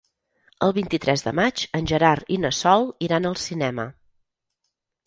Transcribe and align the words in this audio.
El 0.67 0.71
vint-i-tres 0.77 1.25
de 1.27 1.33
maig 1.41 1.65
en 1.81 1.91
Gerard 1.93 2.35
i 2.37 2.41
na 2.47 2.53
Sol 2.63 2.89
iran 3.11 3.31
al 3.33 3.39
cinema. 3.47 3.91